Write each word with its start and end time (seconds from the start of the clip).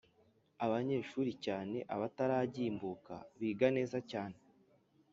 abanyeshuri 0.65 1.31
cyane 1.45 1.77
abataragimbuka 1.95 3.13
biga 3.39 3.67
neza 3.75 3.97
cyane 4.11 4.37